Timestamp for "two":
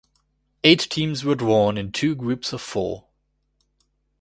1.91-2.15